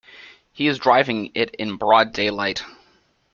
He 0.51 0.65
is 0.67 0.79
driving 0.79 1.29
it 1.35 1.53
in 1.59 1.75
broad 1.75 2.11
daylight. 2.11 2.63